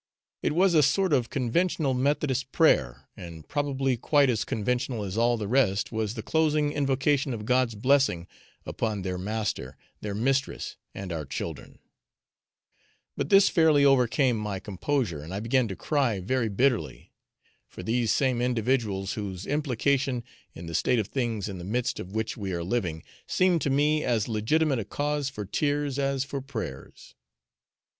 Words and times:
It 0.41 0.53
was 0.53 0.73
a 0.73 0.81
sort 0.81 1.13
of 1.13 1.29
conventional 1.29 1.93
methodist 1.93 2.51
prayer, 2.51 3.07
and 3.15 3.47
probably 3.47 3.97
quite 3.97 4.31
as 4.31 4.43
conventional 4.43 5.03
as 5.03 5.15
all 5.15 5.37
the 5.37 5.47
rest 5.47 5.91
was 5.91 6.15
the 6.15 6.23
closing 6.23 6.71
invocation 6.71 7.35
of 7.35 7.45
God's 7.45 7.75
blessing 7.75 8.25
upon 8.65 9.03
their 9.03 9.19
master, 9.19 9.77
their 9.99 10.15
mistress, 10.15 10.75
and 10.95 11.13
our 11.13 11.23
children; 11.23 11.77
but 13.15 13.29
this 13.29 13.47
fairly 13.47 13.85
overcame 13.85 14.37
my 14.37 14.59
composure, 14.59 15.21
and 15.21 15.35
I 15.35 15.39
began 15.39 15.67
to 15.67 15.75
cry 15.75 16.19
very 16.19 16.49
bitterly; 16.49 17.13
for 17.67 17.83
these 17.83 18.11
same 18.11 18.41
individuals, 18.41 19.13
whose 19.13 19.45
implication 19.45 20.23
in 20.55 20.65
the 20.65 20.73
state 20.73 20.97
of 20.97 21.09
things 21.09 21.47
in 21.47 21.59
the 21.59 21.63
midst 21.63 21.99
of 21.99 22.13
which 22.15 22.35
we 22.35 22.53
are 22.53 22.63
living, 22.63 23.03
seemed 23.27 23.61
to 23.61 23.69
me 23.69 24.03
as 24.03 24.27
legitimate 24.27 24.79
a 24.79 24.83
cause 24.85 25.29
for 25.29 25.45
tears 25.45 25.99
as 25.99 26.23
for 26.23 26.41
prayers. 26.41 27.13